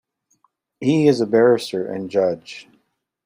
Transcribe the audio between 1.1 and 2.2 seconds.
a barrister and